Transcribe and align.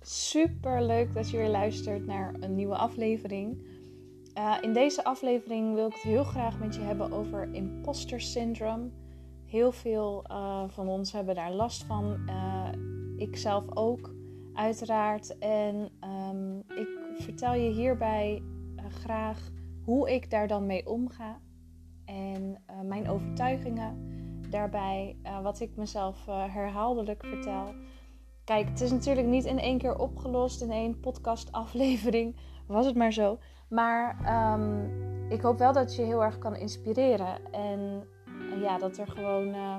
Super 0.00 0.82
leuk 0.82 1.14
dat 1.14 1.30
je 1.30 1.36
weer 1.36 1.48
luistert 1.48 2.06
naar 2.06 2.34
een 2.40 2.54
nieuwe 2.54 2.76
aflevering. 2.76 3.70
Uh, 4.38 4.56
in 4.60 4.72
deze 4.72 5.04
aflevering 5.04 5.74
wil 5.74 5.86
ik 5.86 5.92
het 5.92 6.02
heel 6.02 6.24
graag 6.24 6.58
met 6.58 6.74
je 6.74 6.80
hebben 6.80 7.12
over 7.12 7.54
imposter 7.54 8.20
syndrome. 8.20 8.90
Heel 9.46 9.72
veel 9.72 10.24
uh, 10.30 10.64
van 10.68 10.88
ons 10.88 11.12
hebben 11.12 11.34
daar 11.34 11.52
last 11.52 11.84
van. 11.84 12.22
Uh, 12.26 12.68
ik 13.16 13.36
zelf 13.36 13.64
ook, 13.76 14.14
uiteraard. 14.54 15.38
En 15.38 15.90
um, 16.30 16.58
ik 16.58 16.88
vertel 17.18 17.54
je 17.54 17.70
hierbij 17.70 18.42
graag 18.88 19.50
hoe 19.84 20.10
ik 20.10 20.30
daar 20.30 20.48
dan 20.48 20.66
mee 20.66 20.86
omga. 20.86 21.40
En 22.04 22.62
mijn 22.82 23.08
overtuigingen 23.08 24.10
daarbij, 24.50 25.16
wat 25.42 25.60
ik 25.60 25.76
mezelf 25.76 26.26
herhaaldelijk 26.26 27.24
vertel. 27.24 27.74
Kijk, 28.44 28.68
het 28.68 28.80
is 28.80 28.90
natuurlijk 28.90 29.26
niet 29.26 29.44
in 29.44 29.58
één 29.58 29.78
keer 29.78 29.98
opgelost 29.98 30.62
in 30.62 30.70
één 30.70 31.00
podcastaflevering. 31.00 32.36
Was 32.66 32.86
het 32.86 32.94
maar 32.94 33.12
zo. 33.12 33.38
Maar 33.68 34.16
um, 34.54 34.90
ik 35.28 35.40
hoop 35.40 35.58
wel 35.58 35.72
dat 35.72 35.96
je 35.96 36.02
heel 36.02 36.24
erg 36.24 36.38
kan 36.38 36.56
inspireren. 36.56 37.52
En, 37.52 38.04
ja, 38.60 38.78
dat 38.78 38.98
er 38.98 39.06
gewoon. 39.06 39.48
Uh, 39.48 39.76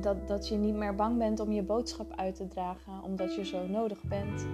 dat, 0.00 0.28
dat 0.28 0.48
je 0.48 0.56
niet 0.56 0.74
meer 0.74 0.94
bang 0.94 1.18
bent 1.18 1.40
om 1.40 1.52
je 1.52 1.62
boodschap 1.62 2.12
uit 2.16 2.34
te 2.34 2.48
dragen, 2.48 3.02
omdat 3.02 3.34
je 3.34 3.44
zo 3.44 3.66
nodig 3.66 4.02
bent. 4.02 4.46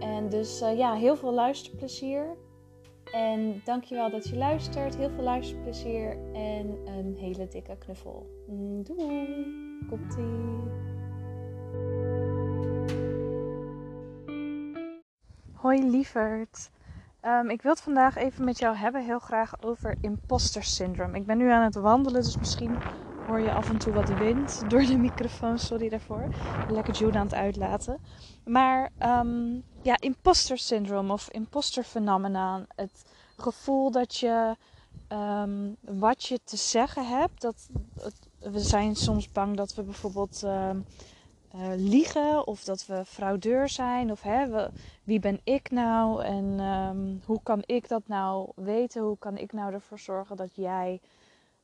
En 0.00 0.28
dus 0.28 0.62
uh, 0.62 0.76
ja, 0.76 0.94
heel 0.94 1.16
veel 1.16 1.32
luisterplezier. 1.32 2.36
En 3.12 3.60
dankjewel 3.64 4.10
dat 4.10 4.28
je 4.28 4.36
luistert. 4.36 4.96
Heel 4.96 5.10
veel 5.10 5.24
luisterplezier 5.24 6.32
en 6.32 6.78
een 6.86 7.16
hele 7.16 7.48
dikke 7.48 7.76
knuffel. 7.76 8.26
Doei! 8.82 9.46
Komt-ie! 9.88 10.87
Hoi 15.68 15.90
lieverd. 15.90 16.70
Um, 17.22 17.50
ik 17.50 17.62
wil 17.62 17.72
het 17.72 17.80
vandaag 17.80 18.16
even 18.16 18.44
met 18.44 18.58
jou 18.58 18.76
hebben, 18.76 19.04
heel 19.04 19.18
graag 19.18 19.62
over 19.62 19.96
imposter 20.00 20.64
syndrome. 20.64 21.16
Ik 21.16 21.26
ben 21.26 21.38
nu 21.38 21.50
aan 21.50 21.62
het 21.62 21.74
wandelen, 21.74 22.22
dus 22.22 22.38
misschien 22.38 22.78
hoor 23.26 23.40
je 23.40 23.52
af 23.52 23.68
en 23.68 23.78
toe 23.78 23.92
wat 23.92 24.08
wind 24.08 24.60
door 24.70 24.80
de 24.80 24.98
microfoon. 24.98 25.58
Sorry 25.58 25.88
daarvoor. 25.88 26.28
Lekker 26.70 26.94
June 26.94 27.18
aan 27.18 27.24
het 27.24 27.34
uitlaten. 27.34 27.98
Maar 28.44 28.90
um, 29.02 29.62
ja, 29.82 29.96
imposter 30.00 30.58
syndrome 30.58 31.12
of 31.12 31.28
imposter 31.30 31.82
phenomenon. 31.82 32.66
Het 32.76 33.04
gevoel 33.36 33.90
dat 33.90 34.16
je 34.16 34.56
um, 35.12 35.76
wat 35.80 36.24
je 36.24 36.40
te 36.44 36.56
zeggen 36.56 37.06
hebt. 37.06 37.40
Dat, 37.40 37.68
we 38.38 38.60
zijn 38.60 38.96
soms 38.96 39.32
bang 39.32 39.56
dat 39.56 39.74
we 39.74 39.82
bijvoorbeeld 39.82 40.46
uh, 41.54 41.60
liegen 41.76 42.46
of 42.46 42.64
dat 42.64 42.86
we 42.86 43.04
fraudeur 43.04 43.68
zijn 43.68 44.10
of 44.10 44.22
hè, 44.22 44.48
we, 44.48 44.70
wie 45.04 45.20
ben 45.20 45.40
ik 45.44 45.70
nou 45.70 46.24
en 46.24 46.60
um, 46.60 47.22
hoe 47.24 47.40
kan 47.42 47.62
ik 47.66 47.88
dat 47.88 48.02
nou 48.06 48.50
weten? 48.54 49.02
Hoe 49.02 49.18
kan 49.18 49.36
ik 49.36 49.52
nou 49.52 49.72
ervoor 49.72 49.98
zorgen 49.98 50.36
dat 50.36 50.54
jij, 50.54 51.00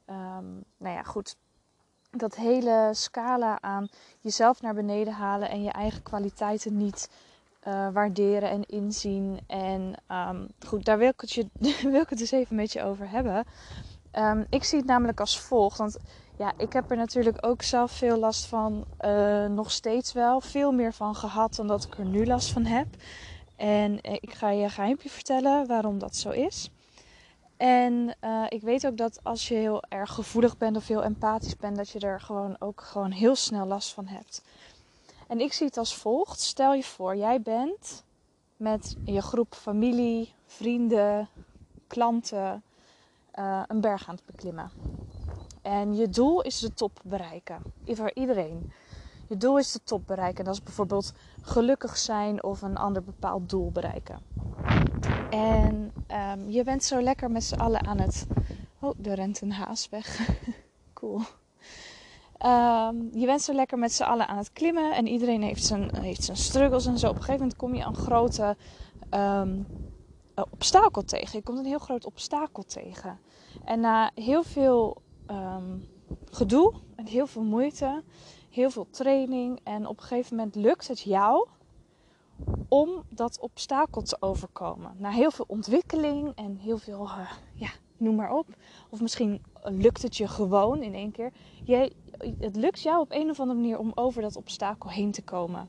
um, 0.07 0.65
nou 0.77 0.95
ja, 0.95 1.03
goed, 1.03 1.37
dat 2.11 2.35
hele 2.35 2.91
scala 2.93 3.61
aan 3.61 3.89
jezelf 4.21 4.63
naar 4.63 4.75
beneden 4.75 5.13
halen 5.13 5.49
en 5.49 5.63
je 5.63 5.71
eigen 5.71 6.03
kwaliteiten 6.03 6.77
niet 6.77 7.11
uh, 7.69 7.89
waarderen 7.93 8.51
en 8.51 8.67
inzien. 8.67 9.41
En 9.47 9.95
um, 10.09 10.49
goed, 10.67 10.85
daar 10.85 10.99
wil 10.99 11.09
ik, 11.09 11.21
het 11.21 11.33
je, 11.33 11.49
wil 11.91 12.01
ik 12.01 12.09
het 12.09 12.19
dus 12.19 12.31
even 12.31 12.57
met 12.57 12.73
je 12.73 12.83
over 12.83 13.11
hebben. 13.11 13.45
ik 14.49 14.65
zie 14.65 14.79
het 14.79 14.87
namelijk 14.87 15.21
als 15.21 15.41
volgt, 15.41 15.79
want 15.79 15.99
ja, 16.37 16.53
ik 16.57 16.73
heb 16.73 16.91
er 16.91 16.97
natuurlijk 16.97 17.47
ook 17.47 17.63
zelf 17.63 17.93
veel 17.93 18.19
last 18.19 18.47
van. 18.47 18.85
Uh, 19.01 19.47
nog 19.47 19.71
steeds 19.71 20.13
wel. 20.13 20.41
Veel 20.41 20.73
meer 20.73 20.93
van 20.93 21.15
gehad 21.15 21.55
dan 21.55 21.67
dat 21.67 21.85
ik 21.85 21.99
er 21.99 22.05
nu 22.05 22.27
last 22.27 22.53
van 22.53 22.65
heb. 22.65 22.87
En 23.57 24.01
eh, 24.01 24.13
ik 24.13 24.33
ga 24.33 24.51
je 24.51 24.63
een 24.63 24.71
geheimpje 24.71 25.11
vertellen 25.11 25.67
waarom 25.67 25.99
dat 25.99 26.17
zo 26.17 26.31
is. 26.31 26.71
En 27.57 28.17
uh, 28.25 28.45
ik 28.49 28.63
weet 28.63 28.87
ook 28.87 28.97
dat 28.97 29.21
als 29.23 29.49
je 29.49 29.55
heel 29.55 29.83
erg 29.89 30.13
gevoelig 30.13 30.59
bent 30.59 30.77
of 30.77 30.89
heel 30.89 31.05
empathisch 31.05 31.57
bent, 31.57 31.77
dat 31.77 31.91
je 31.91 31.99
er 31.99 32.21
gewoon 32.21 32.57
ook 32.59 32.81
gewoon 32.81 33.11
heel 33.11 33.37
snel 33.37 33.67
last 33.67 33.93
van 33.93 34.07
hebt. 34.07 34.43
En 35.29 35.41
ik 35.41 35.53
zie 35.53 35.67
het 35.67 35.77
als 35.77 35.97
volgt. 35.97 36.41
Stel 36.41 36.75
je 36.75 36.83
voor, 36.83 37.17
jij 37.17 37.41
bent 37.41 38.05
met 38.57 38.97
je 39.05 39.23
groep 39.23 39.55
familie, 39.55 40.33
vrienden, 40.47 41.29
klanten 41.87 42.63
een 43.67 43.81
berg 43.81 44.09
aan 44.09 44.15
het 44.15 44.27
beklimmen. 44.27 44.71
En 45.65 45.95
je 45.95 46.09
doel 46.09 46.43
is 46.43 46.59
de 46.59 46.75
top 46.75 47.01
bereiken. 47.05 47.63
Voor 47.87 48.11
iedereen. 48.15 48.73
Je 49.29 49.37
doel 49.37 49.59
is 49.59 49.73
de 49.73 49.81
top 49.85 50.07
bereiken. 50.07 50.45
Dat 50.45 50.55
is 50.55 50.63
bijvoorbeeld 50.63 51.13
gelukkig 51.43 51.97
zijn 51.97 52.43
of 52.43 52.63
een 52.63 52.77
ander 52.77 53.03
bepaald 53.03 53.51
doel 53.51 53.71
bereiken. 53.71 54.19
En 55.31 55.93
um, 56.33 56.51
je 56.51 56.65
bent 56.65 56.85
zo 56.85 57.03
lekker 57.03 57.31
met 57.31 57.45
z'n 57.45 57.55
allen 57.55 57.87
aan 57.87 57.99
het. 57.99 58.27
Oh, 58.81 58.95
er 59.03 59.15
rent 59.15 59.41
een 59.41 59.53
haas 59.53 59.89
weg. 59.89 60.29
cool. 60.95 61.21
Um, 62.47 63.09
je 63.13 63.27
bent 63.27 63.43
zo 63.43 63.53
lekker 63.53 63.79
met 63.79 63.93
z'n 63.93 64.03
allen 64.03 64.29
aan 64.29 64.37
het 64.37 64.53
klimmen. 64.53 64.95
En 64.95 65.07
iedereen 65.07 65.43
heeft 65.43 65.65
zijn, 65.65 65.97
heeft 65.97 66.25
zijn 66.25 66.37
struggles 66.37 66.87
en 66.87 66.99
zo. 66.99 67.09
Op 67.09 67.17
een 67.17 67.23
gegeven 67.23 67.41
moment 67.41 67.59
kom 67.59 67.75
je 67.75 67.85
een 67.85 67.97
grote 67.97 68.57
um, 69.11 69.67
obstakel 70.51 71.03
tegen. 71.03 71.39
Je 71.39 71.45
komt 71.45 71.59
een 71.59 71.65
heel 71.65 71.79
groot 71.79 72.07
obstakel 72.07 72.63
tegen. 72.63 73.19
En 73.65 73.81
na 73.81 74.11
heel 74.15 74.43
veel 74.43 75.03
um, 75.31 75.89
gedoe 76.31 76.73
en 76.97 77.07
heel 77.07 77.27
veel 77.27 77.43
moeite, 77.43 78.03
heel 78.51 78.71
veel 78.71 78.87
training. 78.91 79.61
En 79.63 79.87
op 79.87 79.97
een 79.97 80.07
gegeven 80.07 80.37
moment 80.37 80.55
lukt 80.55 80.89
het 80.89 81.01
jou 81.01 81.49
om 82.69 83.03
dat 83.09 83.41
obstakel 83.41 84.03
te 84.03 84.17
overkomen. 84.21 84.95
Na 84.99 85.11
heel 85.11 85.31
veel 85.31 85.45
ontwikkeling 85.49 86.33
en 86.35 86.57
heel 86.57 86.79
veel, 86.79 87.05
uh, 87.05 87.31
ja, 87.55 87.71
noem 87.97 88.15
maar 88.15 88.33
op. 88.33 88.47
Of 88.91 89.01
misschien 89.01 89.43
lukt 89.63 90.03
het 90.03 90.17
je 90.17 90.29
gewoon 90.29 90.83
in 90.83 90.95
één 90.95 91.11
keer. 91.11 91.33
Je, 91.65 91.93
het 92.39 92.57
lukt 92.57 92.83
jou 92.83 93.01
op 93.01 93.13
een 93.13 93.31
of 93.31 93.41
andere 93.41 93.61
manier 93.61 93.79
om 93.79 93.93
over 93.95 94.23
dat 94.23 94.37
obstakel 94.37 94.91
heen 94.91 95.13
te 95.13 95.23
komen. 95.23 95.69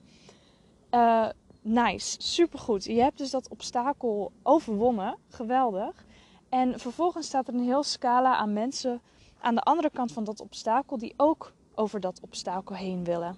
Uh, 0.92 1.30
nice, 1.62 2.16
supergoed. 2.22 2.84
Je 2.84 3.02
hebt 3.02 3.18
dus 3.18 3.32
dat 3.32 3.50
obstakel 3.50 4.32
overwonnen. 4.44 5.18
Geweldig. 5.28 6.06
En 6.50 6.80
vervolgens 6.80 7.28
staat 7.28 7.48
er 7.48 7.54
een 7.54 7.64
heel 7.64 7.84
scala 7.84 8.36
aan 8.36 8.54
mensen 8.54 9.02
aan 9.46 9.56
de 9.56 9.62
andere 9.62 9.90
kant 9.94 10.12
van 10.12 10.24
dat 10.24 10.42
obstakel 10.42 10.98
die 10.98 11.14
ook 11.18 11.54
over 11.76 12.00
dat 12.00 12.20
obstakel 12.22 12.76
heen 12.76 13.04
willen. 13.04 13.38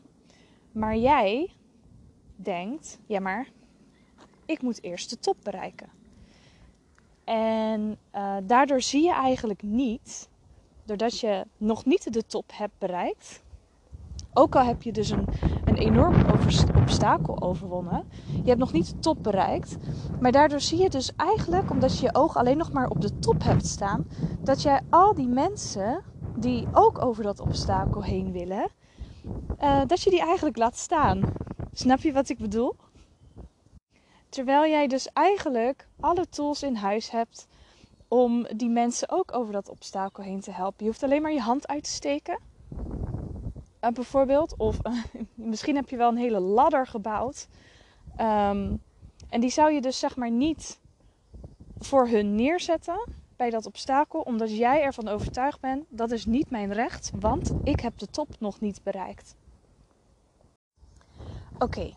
Maar 0.72 0.98
jij 0.98 1.52
denkt, 2.36 3.00
ja 3.06 3.20
maar, 3.20 3.48
ik 4.46 4.62
moet 4.62 4.84
eerst 4.84 5.10
de 5.10 5.20
top 5.20 5.38
bereiken. 5.44 5.90
En 7.24 7.98
uh, 8.16 8.38
daardoor 8.44 8.82
zie 8.82 9.04
je 9.04 9.14
eigenlijk 9.14 9.62
niet, 9.62 10.30
doordat 10.84 11.20
je 11.20 11.46
nog 11.58 11.86
niet 11.86 12.14
de 12.14 12.26
top 12.26 12.52
hebt 12.54 12.78
bereikt, 12.78 13.44
ook 14.34 14.56
al 14.56 14.64
heb 14.64 14.82
je 14.82 14.92
dus 14.92 15.10
een 15.10 15.28
enorm 15.78 16.16
obstakel 16.76 17.42
overwonnen, 17.42 18.04
je 18.44 18.48
hebt 18.48 18.60
nog 18.60 18.72
niet 18.72 18.88
de 18.88 19.00
top 19.00 19.24
bereikt, 19.24 19.78
maar 20.20 20.32
daardoor 20.32 20.60
zie 20.60 20.82
je 20.82 20.90
dus 20.90 21.12
eigenlijk, 21.16 21.72
omdat 21.72 22.00
je 22.00 22.06
je 22.06 22.16
oog 22.16 22.38
alleen 22.38 22.58
nog 22.58 22.72
maar 22.72 22.90
op 22.90 23.02
de 23.02 23.20
top 23.20 23.44
hebt 23.44 23.66
staan, 23.66 24.06
dat 24.42 24.62
jij 24.62 24.82
al 24.90 25.14
die 25.14 25.28
mensen 25.28 26.04
die 26.36 26.68
ook 26.72 27.06
over 27.06 27.24
dat 27.24 27.40
obstakel 27.40 28.04
heen 28.04 28.32
willen, 28.32 28.70
uh, 29.62 29.82
dat 29.88 30.02
je 30.02 30.10
die 30.10 30.22
eigenlijk 30.22 30.58
laat 30.58 30.78
staan. 30.78 31.22
Snap 31.74 32.00
je 32.00 32.14
wat 32.14 32.30
ik 32.30 32.38
bedoel? 32.38 32.76
Terwijl 34.30 34.72
jij 34.72 34.88
dus 34.88 35.10
eigenlijk 35.14 35.88
alle 36.00 36.28
tools 36.30 36.64
in 36.64 36.76
huis 36.76 37.12
hebt 37.12 37.48
om 38.08 38.48
die 38.56 38.70
mensen 38.70 39.10
ook 39.10 39.36
over 39.36 39.54
dat 39.54 39.70
obstakel 39.70 40.24
heen 40.24 40.40
te 40.40 40.52
helpen. 40.52 40.78
Je 40.78 40.86
hoeft 40.86 41.04
alleen 41.04 41.22
maar 41.22 41.34
je 41.34 41.42
hand 41.42 41.68
uit 41.68 41.84
te 41.84 41.90
steken. 41.90 42.40
Uh, 43.82 43.90
bijvoorbeeld. 43.92 44.58
Of 44.58 44.78
misschien 45.34 45.76
heb 45.76 45.90
je 45.90 45.98
wel 45.98 46.10
een 46.10 46.18
hele 46.18 46.40
ladder 46.40 46.88
gebouwd. 46.88 47.48
Um, 48.20 48.82
en 49.30 49.42
die 49.42 49.50
zou 49.50 49.72
je 49.72 49.82
dus 49.82 50.00
zeg 50.00 50.16
maar 50.16 50.32
niet 50.32 50.80
voor 51.80 52.08
hun 52.08 52.36
neerzetten 52.36 53.10
bij 53.36 53.50
dat 53.50 53.66
obstakel, 53.66 54.22
omdat 54.22 54.58
jij 54.58 54.82
ervan 54.82 55.08
overtuigd 55.08 55.60
bent 55.60 55.86
dat 55.90 56.12
is 56.12 56.26
niet 56.26 56.50
mijn 56.50 56.74
recht, 56.74 57.12
want 57.20 57.54
ik 57.64 57.80
heb 57.80 57.98
de 57.98 58.08
top 58.08 58.40
nog 58.40 58.60
niet 58.60 58.84
bereikt. 58.84 59.36
Oké, 61.58 61.92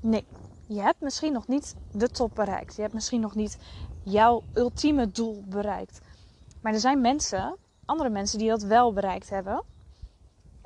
nee, 0.00 0.24
je 0.66 0.80
hebt 0.80 1.00
misschien 1.00 1.32
nog 1.32 1.46
niet 1.48 1.74
de 1.92 2.08
top 2.08 2.34
bereikt. 2.34 2.76
Je 2.76 2.82
hebt 2.82 2.94
misschien 2.94 3.20
nog 3.20 3.34
niet 3.34 3.58
jouw 4.02 4.42
ultieme 4.54 5.10
doel 5.10 5.44
bereikt. 5.46 6.00
Maar 6.60 6.72
er 6.72 6.80
zijn 6.80 7.00
mensen, 7.00 7.56
andere 7.84 8.08
mensen, 8.08 8.38
die 8.38 8.48
dat 8.48 8.62
wel 8.62 8.92
bereikt 8.92 9.30
hebben. 9.30 9.62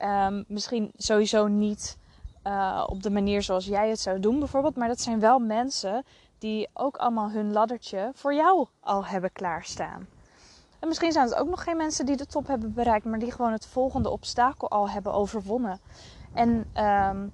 Um, 0.05 0.45
misschien 0.49 0.93
sowieso 0.97 1.47
niet 1.47 1.99
uh, 2.47 2.85
op 2.87 3.03
de 3.03 3.11
manier 3.11 3.43
zoals 3.43 3.67
jij 3.67 3.89
het 3.89 4.01
zou 4.01 4.21
doen, 4.21 4.39
bijvoorbeeld. 4.39 4.77
Maar 4.77 4.89
dat 4.89 5.01
zijn 5.01 5.21
wel 5.21 5.39
mensen 5.39 6.05
die 6.39 6.69
ook 6.73 6.97
allemaal 6.97 7.31
hun 7.31 7.53
laddertje 7.53 8.11
voor 8.15 8.35
jou 8.35 8.67
al 8.81 9.07
hebben 9.07 9.33
klaarstaan. 9.33 10.07
En 10.79 10.89
misschien 10.89 11.13
zijn 11.13 11.25
het 11.25 11.35
ook 11.35 11.49
nog 11.49 11.63
geen 11.63 11.77
mensen 11.77 12.07
die 12.07 12.17
de 12.17 12.27
top 12.27 12.47
hebben 12.47 12.75
bereikt, 12.75 13.05
maar 13.05 13.19
die 13.19 13.33
gewoon 13.33 13.53
het 13.53 13.67
volgende 13.67 14.11
obstakel 14.11 14.71
al 14.71 14.91
hebben 14.91 15.13
overwonnen. 15.13 15.81
En 16.33 16.49
um, 16.49 17.33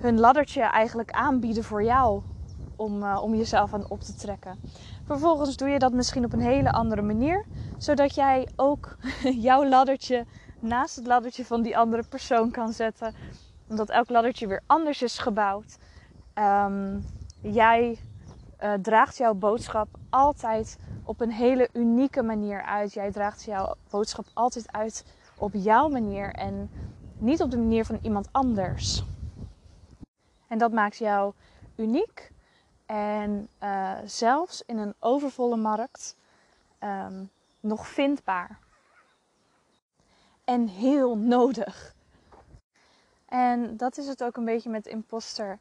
hun 0.00 0.20
laddertje 0.20 0.62
eigenlijk 0.62 1.10
aanbieden 1.10 1.64
voor 1.64 1.82
jou 1.82 2.22
om, 2.76 3.02
uh, 3.02 3.20
om 3.22 3.34
jezelf 3.34 3.74
aan 3.74 3.90
op 3.90 4.00
te 4.00 4.14
trekken. 4.14 4.58
Vervolgens 5.06 5.56
doe 5.56 5.68
je 5.68 5.78
dat 5.78 5.92
misschien 5.92 6.24
op 6.24 6.32
een 6.32 6.40
hele 6.40 6.72
andere 6.72 7.02
manier, 7.02 7.44
zodat 7.78 8.14
jij 8.14 8.48
ook 8.56 8.96
jouw 9.48 9.68
laddertje 9.68 10.26
naast 10.64 10.96
het 10.96 11.06
laddertje 11.06 11.44
van 11.44 11.62
die 11.62 11.78
andere 11.78 12.02
persoon 12.08 12.50
kan 12.50 12.72
zetten. 12.72 13.14
Omdat 13.68 13.90
elk 13.90 14.08
laddertje 14.08 14.46
weer 14.46 14.62
anders 14.66 15.02
is 15.02 15.18
gebouwd. 15.18 15.76
Um, 16.34 17.04
jij 17.40 17.98
uh, 18.62 18.72
draagt 18.72 19.16
jouw 19.16 19.34
boodschap 19.34 19.88
altijd 20.10 20.78
op 21.04 21.20
een 21.20 21.30
hele 21.32 21.68
unieke 21.72 22.22
manier 22.22 22.62
uit. 22.62 22.92
Jij 22.92 23.10
draagt 23.10 23.44
jouw 23.44 23.74
boodschap 23.90 24.26
altijd 24.34 24.72
uit 24.72 25.04
op 25.38 25.50
jouw 25.54 25.88
manier 25.88 26.32
en 26.32 26.70
niet 27.18 27.42
op 27.42 27.50
de 27.50 27.58
manier 27.58 27.84
van 27.84 27.98
iemand 28.02 28.28
anders. 28.32 29.04
En 30.48 30.58
dat 30.58 30.72
maakt 30.72 30.96
jou 30.96 31.32
uniek 31.76 32.32
en 32.86 33.48
uh, 33.62 33.92
zelfs 34.04 34.62
in 34.66 34.78
een 34.78 34.94
overvolle 34.98 35.56
markt 35.56 36.16
um, 36.80 37.30
nog 37.60 37.86
vindbaar. 37.86 38.58
En 40.44 40.68
heel 40.68 41.16
nodig. 41.16 41.94
En 43.26 43.76
dat 43.76 43.98
is 43.98 44.06
het 44.06 44.24
ook 44.24 44.36
een 44.36 44.44
beetje 44.44 44.70
met 44.70 44.86
imposter. 44.86 45.58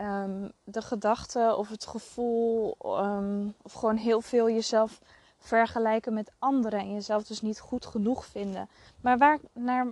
Um, 0.00 0.52
de 0.64 0.82
gedachte 0.82 1.54
of 1.56 1.68
het 1.68 1.86
gevoel, 1.86 2.76
um, 2.84 3.54
of 3.62 3.72
gewoon 3.72 3.96
heel 3.96 4.20
veel 4.20 4.50
jezelf 4.50 5.00
vergelijken 5.38 6.14
met 6.14 6.30
anderen 6.38 6.80
en 6.80 6.92
jezelf 6.92 7.24
dus 7.24 7.40
niet 7.40 7.60
goed 7.60 7.86
genoeg 7.86 8.24
vinden. 8.24 8.68
Maar 9.00 9.18
waar 9.18 9.38
naar, 9.52 9.86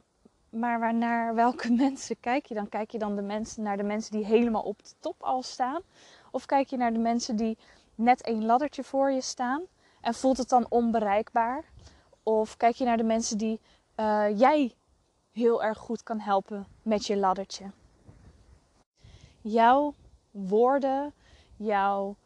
maar 0.51 0.81
waar 0.81 0.95
naar 0.95 1.35
welke 1.35 1.73
mensen 1.85 2.21
kijk 2.21 2.47
je 2.47 2.55
dan? 2.55 2.69
Kijk 2.69 2.91
je 2.91 2.99
dan 2.99 3.17
de 3.17 3.23
mensen, 3.23 3.63
naar 3.63 3.77
de 3.77 3.83
mensen 3.83 4.13
die 4.13 4.25
helemaal 4.25 4.63
op 4.63 4.85
de 4.85 4.93
top 5.01 5.23
al 5.23 5.43
staan? 5.43 5.83
Of 6.31 6.47
kijk 6.47 6.69
je 6.69 6.77
naar 6.77 6.93
de 6.93 6.99
mensen 6.99 7.37
die 7.37 7.59
net 7.95 8.29
een 8.29 8.45
laddertje 8.45 8.85
voor 8.85 9.11
je 9.11 9.21
staan 9.21 9.63
en 10.01 10.15
voelt 10.15 10.39
het 10.39 10.49
dan 10.49 10.67
onbereikbaar? 10.69 11.65
Of 12.23 12.57
kijk 12.57 12.75
je 12.75 12.85
naar 12.85 12.97
de 12.97 13.03
mensen 13.03 13.39
die 13.39 13.61
uh, 14.01 14.39
jij 14.39 14.75
heel 15.33 15.63
erg 15.63 15.79
goed 15.79 16.03
kan 16.03 16.21
helpen 16.21 16.67
met 16.83 17.07
je 17.07 17.17
laddertje? 17.17 17.71
Jouw 19.41 19.95
woorden, 20.31 21.13
jouw 21.57 22.17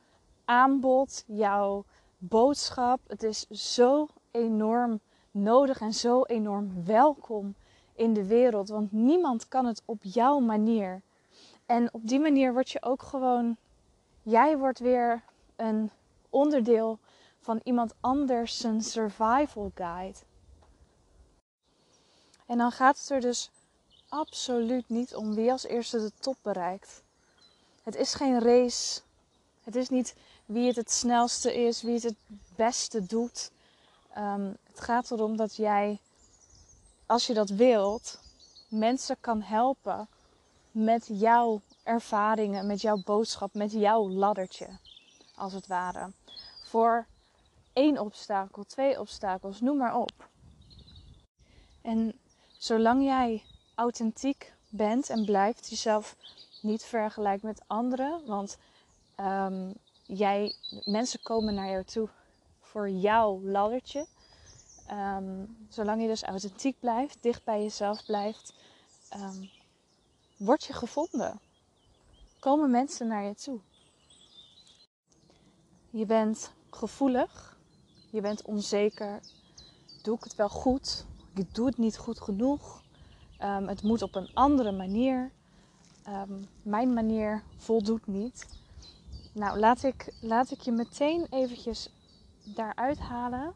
aanbod, 0.44 1.24
jouw 1.26 1.84
boodschap, 2.18 3.00
het 3.06 3.22
is 3.22 3.46
zo 3.48 4.08
enorm 4.30 5.00
nodig 5.30 5.80
en 5.80 5.94
zo 5.94 6.22
enorm 6.22 6.84
welkom 6.84 7.54
in 7.94 8.12
de 8.12 8.26
wereld. 8.26 8.68
Want 8.68 8.92
niemand 8.92 9.48
kan 9.48 9.66
het 9.66 9.82
op 9.84 9.98
jouw 10.02 10.38
manier. 10.38 11.02
En 11.66 11.94
op 11.94 12.08
die 12.08 12.20
manier 12.20 12.52
word 12.52 12.70
je 12.70 12.82
ook 12.82 13.02
gewoon 13.02 13.56
Jij 14.26 14.58
wordt 14.58 14.78
weer 14.78 15.22
een 15.56 15.90
onderdeel 16.30 16.98
van 17.38 17.60
iemand 17.62 17.94
anders 18.00 18.66
survival 18.78 19.70
guide. 19.74 20.18
En 22.46 22.58
dan 22.58 22.72
gaat 22.72 22.98
het 22.98 23.10
er 23.10 23.20
dus 23.20 23.50
absoluut 24.08 24.88
niet 24.88 25.14
om 25.14 25.34
wie 25.34 25.50
als 25.50 25.64
eerste 25.64 25.98
de 25.98 26.12
top 26.20 26.36
bereikt. 26.42 27.02
Het 27.82 27.94
is 27.94 28.14
geen 28.14 28.40
race. 28.40 29.00
Het 29.62 29.76
is 29.76 29.88
niet 29.88 30.14
wie 30.46 30.66
het 30.66 30.76
het 30.76 30.90
snelste 30.90 31.54
is, 31.54 31.82
wie 31.82 31.94
het 31.94 32.02
het 32.02 32.16
beste 32.56 33.06
doet. 33.06 33.50
Um, 34.18 34.56
het 34.62 34.80
gaat 34.80 35.10
erom 35.10 35.36
dat 35.36 35.56
jij, 35.56 35.98
als 37.06 37.26
je 37.26 37.34
dat 37.34 37.48
wilt, 37.48 38.18
mensen 38.68 39.16
kan 39.20 39.42
helpen 39.42 40.08
met 40.70 41.06
jouw 41.12 41.60
ervaringen, 41.82 42.66
met 42.66 42.80
jouw 42.80 43.02
boodschap, 43.04 43.54
met 43.54 43.72
jouw 43.72 44.08
laddertje, 44.08 44.68
als 45.34 45.52
het 45.52 45.66
ware. 45.66 46.12
Voor 46.64 47.06
één 47.72 47.98
obstakel, 47.98 48.64
twee 48.64 49.00
obstakels, 49.00 49.60
noem 49.60 49.76
maar 49.76 49.96
op. 49.96 50.28
En 51.82 52.18
zolang 52.64 53.04
jij 53.04 53.44
authentiek 53.74 54.52
bent 54.68 55.10
en 55.10 55.24
blijft, 55.24 55.68
jezelf 55.68 56.16
niet 56.62 56.82
vergelijkt 56.82 57.42
met 57.42 57.62
anderen, 57.66 58.26
want 58.26 58.58
um, 59.20 59.74
jij, 60.02 60.54
mensen 60.84 61.22
komen 61.22 61.54
naar 61.54 61.70
jou 61.70 61.84
toe 61.84 62.08
voor 62.60 62.90
jouw 62.90 63.40
laddertje. 63.42 64.06
Um, 64.90 65.56
zolang 65.68 66.02
je 66.02 66.08
dus 66.08 66.22
authentiek 66.22 66.76
blijft, 66.80 67.18
dicht 67.20 67.44
bij 67.44 67.62
jezelf 67.62 68.04
blijft, 68.04 68.54
um, 69.16 69.50
word 70.36 70.64
je 70.64 70.72
gevonden 70.72 71.40
komen 72.44 72.70
mensen 72.70 73.06
naar 73.06 73.24
je 73.24 73.34
toe. 73.34 73.58
Je 75.90 76.06
bent 76.06 76.52
gevoelig, 76.70 77.56
je 78.10 78.20
bent 78.20 78.42
onzeker. 78.42 79.20
Doe 80.02 80.16
ik 80.16 80.24
het 80.24 80.34
wel 80.34 80.48
goed? 80.48 81.04
Ik 81.34 81.54
doe 81.54 81.66
het 81.66 81.78
niet 81.78 81.96
goed 81.96 82.20
genoeg. 82.20 82.82
Um, 83.42 83.68
het 83.68 83.82
moet 83.82 84.02
op 84.02 84.14
een 84.14 84.30
andere 84.34 84.72
manier. 84.72 85.32
Um, 86.08 86.48
mijn 86.62 86.92
manier 86.92 87.42
voldoet 87.56 88.06
niet. 88.06 88.46
Nou, 89.32 89.58
laat 89.58 89.82
ik, 89.82 90.14
laat 90.20 90.50
ik 90.50 90.60
je 90.60 90.72
meteen 90.72 91.26
eventjes 91.30 91.88
daaruit 92.44 92.98
halen. 92.98 93.52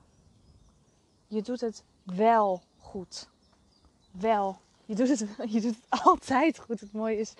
Je 1.26 1.42
doet 1.42 1.60
het 1.60 1.84
wel 2.02 2.62
goed. 2.78 3.28
Wel. 4.10 4.58
Je 4.84 4.94
doet 4.94 5.08
het, 5.08 5.18
je 5.54 5.60
doet 5.60 5.76
het 5.76 6.04
altijd 6.04 6.58
goed. 6.58 6.80
Het 6.80 6.92
mooie 6.92 7.18
is, 7.18 7.34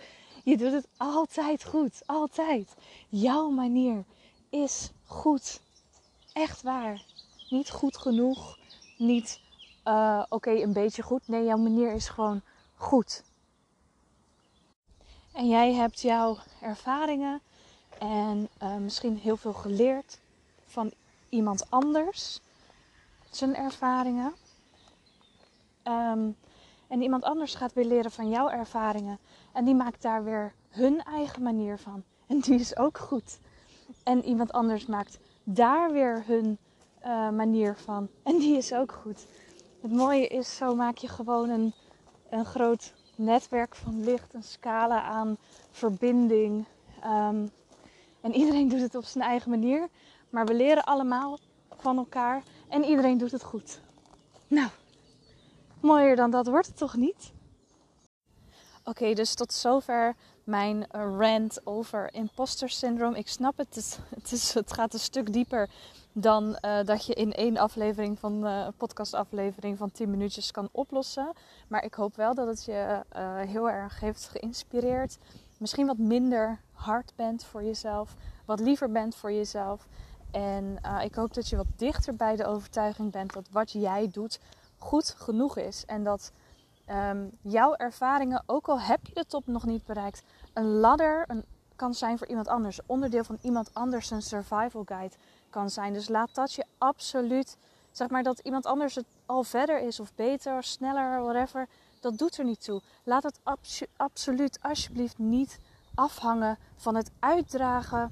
je 0.44 0.56
doet 0.56 0.73
het 0.73 0.88
altijd 0.96 1.64
goed. 1.64 2.02
Altijd. 2.06 2.75
Jouw 3.08 3.50
manier 3.50 4.05
is 4.50 4.90
goed. 5.05 5.61
Echt 6.32 6.62
waar. 6.62 7.05
Niet 7.49 7.70
goed 7.70 7.96
genoeg. 7.96 8.58
Niet 8.99 9.40
uh, 9.88 10.23
oké, 10.29 10.50
een 10.50 10.73
beetje 10.73 11.02
goed. 11.02 11.29
Nee, 11.29 11.44
jouw 11.44 11.56
manier 11.56 11.93
is 11.93 12.08
gewoon 12.08 12.43
goed. 12.75 13.23
En 15.32 15.49
jij 15.49 15.75
hebt 15.75 16.00
jouw 16.00 16.37
ervaringen 16.61 17.40
en 17.99 18.49
uh, 18.62 18.76
misschien 18.76 19.17
heel 19.17 19.37
veel 19.37 19.52
geleerd 19.52 20.20
van 20.64 20.93
iemand 21.29 21.70
anders. 21.70 22.40
Zijn 23.31 23.56
ervaringen. 23.56 24.35
Um, 25.85 26.37
en 26.88 27.02
iemand 27.02 27.23
anders 27.23 27.54
gaat 27.54 27.73
weer 27.73 27.85
leren 27.85 28.11
van 28.11 28.28
jouw 28.28 28.49
ervaringen. 28.49 29.18
En 29.52 29.64
die 29.64 29.75
maakt 29.75 30.02
daar 30.02 30.25
weer 30.25 30.52
hun 30.68 31.02
eigen 31.02 31.42
manier 31.42 31.78
van. 31.78 32.02
En 32.26 32.40
die 32.40 32.59
is 32.59 32.76
ook 32.76 32.99
goed. 32.99 33.38
En 34.02 34.25
iemand 34.25 34.52
anders 34.52 34.87
maakt 34.87 35.18
daar 35.45 35.92
weer 35.92 36.23
hun 36.26 36.59
uh, 37.04 37.30
manier 37.30 37.76
van. 37.76 38.09
En 38.23 38.38
die 38.38 38.57
is 38.57 38.73
ook 38.73 38.92
goed. 38.92 39.26
Het 39.80 39.92
mooie 39.92 40.26
is, 40.26 40.56
zo 40.56 40.75
maak 40.75 40.97
je 40.97 41.08
gewoon 41.08 41.49
een, 41.49 41.75
een 42.30 42.44
groot 42.44 42.94
netwerk 43.16 43.75
van 43.75 44.04
licht, 44.04 44.35
een 44.35 44.42
scala 44.42 45.02
aan 45.02 45.37
verbinding. 45.70 46.64
Um, 47.04 47.50
en 48.20 48.35
iedereen 48.35 48.68
doet 48.68 48.80
het 48.80 48.94
op 48.94 49.04
zijn 49.04 49.25
eigen 49.25 49.50
manier. 49.50 49.88
Maar 50.30 50.47
we 50.47 50.54
leren 50.54 50.85
allemaal 50.85 51.38
van 51.76 51.97
elkaar. 51.97 52.42
En 52.68 52.85
iedereen 52.85 53.18
doet 53.18 53.32
het 53.32 53.42
goed. 53.42 53.80
Nou, 54.49 54.68
mooier 55.80 56.16
dan 56.16 56.30
dat 56.30 56.47
wordt 56.47 56.66
het 56.66 56.76
toch 56.76 56.97
niet? 56.97 57.32
Oké, 58.85 59.14
dus 59.14 59.35
tot 59.35 59.52
zover 59.52 60.16
mijn 60.49 60.87
rant 60.90 61.67
over 61.67 62.14
imposter 62.14 62.71
syndroom. 62.71 63.14
Ik 63.14 63.28
snap 63.28 63.57
het, 63.57 63.99
het, 64.14 64.33
is, 64.33 64.55
het 64.55 64.73
gaat 64.73 64.93
een 64.93 65.00
stuk 65.00 65.33
dieper 65.33 65.69
dan 66.12 66.59
uh, 66.64 66.78
dat 66.85 67.07
je 67.07 67.14
in 67.14 67.33
één 67.33 67.57
aflevering 67.57 68.19
van 68.19 68.47
uh, 68.47 68.64
een 68.67 68.75
podcastaflevering 68.76 69.78
van 69.78 69.90
10 69.90 70.11
minuutjes 70.11 70.50
kan 70.50 70.69
oplossen. 70.73 71.33
Maar 71.69 71.85
ik 71.85 71.95
hoop 71.95 72.17
wel 72.17 72.35
dat 72.35 72.47
het 72.47 72.64
je 72.64 73.05
heel 73.47 73.71
erg 73.71 74.00
heeft 74.00 74.28
geïnspireerd. 74.28 75.19
Misschien 75.59 75.87
wat 75.87 75.99
minder 75.99 76.61
hard 76.73 77.12
bent 77.17 77.45
voor 77.45 77.64
jezelf, 77.64 78.14
wat 78.45 78.61
liever 78.61 78.90
bent 78.90 79.14
voor 79.14 79.33
jezelf. 79.33 79.87
En 80.31 80.81
ik 81.02 81.14
hoop 81.14 81.35
dat 81.35 81.49
je 81.49 81.57
wat 81.57 81.67
dichter 81.76 82.17
bij 82.17 82.37
de 82.37 82.47
overtuiging 82.47 83.12
bent 83.12 83.33
dat 83.33 83.49
wat 83.50 83.73
jij 83.73 84.09
doet 84.12 84.40
goed 84.78 85.14
genoeg 85.19 85.57
is. 85.57 85.85
En 85.87 86.05
dat 86.05 86.33
um, 86.90 87.30
jouw 87.42 87.75
ervaringen, 87.75 88.42
ook 88.47 88.68
al 88.68 88.80
heb 88.80 89.07
je 89.07 89.14
de 89.14 89.26
top 89.26 89.47
nog 89.47 89.64
niet 89.64 89.85
bereikt, 89.85 90.23
een 90.52 90.66
ladder 90.66 91.25
een, 91.26 91.45
kan 91.76 91.95
zijn 91.95 92.18
voor 92.18 92.26
iemand 92.26 92.49
anders. 92.49 92.80
Onderdeel 92.87 93.25
van 93.25 93.38
iemand 93.42 93.71
anders 93.75 94.11
een 94.11 94.23
survival 94.23 94.83
guide 94.85 95.14
kan 95.50 95.71
zijn. 95.71 95.92
Dus 95.92 96.09
laat 96.09 96.35
dat 96.35 96.52
je 96.52 96.64
absoluut, 96.78 97.57
zeg 97.90 98.09
maar 98.09 98.23
dat 98.23 98.38
iemand 98.38 98.66
anders 98.66 98.95
het 98.95 99.07
al 99.26 99.42
verder 99.42 99.80
is 99.80 100.00
of 100.00 100.14
beter, 100.14 100.62
sneller, 100.62 101.23
whatever. 101.23 101.68
Dat 102.00 102.18
doet 102.18 102.38
er 102.38 102.45
niet 102.45 102.64
toe. 102.64 102.80
Laat 103.04 103.23
het 103.23 103.40
abso 103.42 103.87
absoluut 103.97 104.59
alsjeblieft 104.62 105.18
niet 105.18 105.59
afhangen 105.95 106.59
van 106.76 106.95
het 106.95 107.11
uitdragen. 107.18 108.11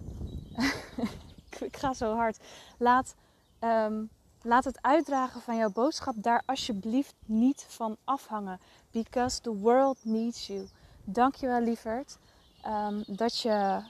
ik 1.60 1.76
ga 1.76 1.94
zo 1.94 2.14
hard. 2.14 2.38
Laat 2.78 3.14
um, 3.60 4.10
Laat 4.46 4.64
het 4.64 4.82
uitdragen 4.82 5.40
van 5.40 5.56
jouw 5.56 5.70
boodschap 5.70 6.14
daar 6.16 6.42
alsjeblieft 6.44 7.14
niet 7.24 7.66
van 7.68 7.96
afhangen. 8.04 8.60
Because 8.90 9.40
the 9.40 9.56
world 9.56 9.98
needs 10.02 10.46
you. 10.46 10.68
Dankjewel 11.04 11.60
lieverd 11.60 12.18
um, 12.66 13.04
dat, 13.06 13.38
je, 13.38 13.82